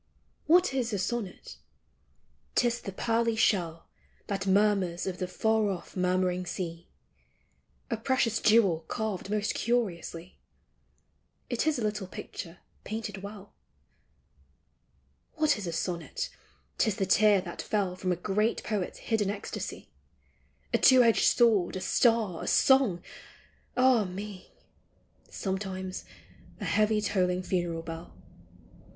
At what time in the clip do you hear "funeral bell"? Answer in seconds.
27.43-28.15